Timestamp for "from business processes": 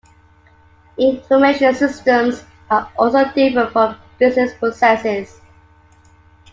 3.71-5.39